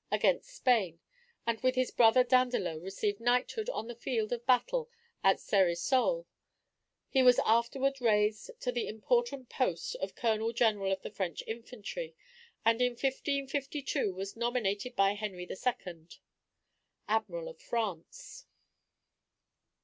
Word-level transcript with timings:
against 0.11 0.49
Spain; 0.49 0.99
and 1.45 1.61
with 1.61 1.75
his 1.75 1.91
brother 1.91 2.23
Dandelot 2.23 2.81
received 2.81 3.19
knighthood 3.19 3.69
on 3.69 3.85
the 3.85 3.93
field 3.93 4.33
of 4.33 4.43
battle 4.47 4.89
at 5.23 5.39
Cerisoles. 5.39 6.25
He 7.07 7.21
was 7.21 7.39
afterward 7.45 8.01
raised 8.01 8.49
to 8.61 8.71
the 8.71 8.87
important 8.87 9.47
post 9.47 9.95
of 9.97 10.15
colonel 10.15 10.53
general 10.53 10.91
of 10.91 11.03
the 11.03 11.11
French 11.11 11.43
infantry, 11.45 12.15
and 12.65 12.81
in 12.81 12.93
1552 12.93 14.11
was 14.11 14.35
nominated 14.35 14.95
by 14.95 15.13
Henry 15.13 15.47
II. 15.47 16.07
Admiral 17.07 17.47
of 17.47 17.61
France. 17.61 18.47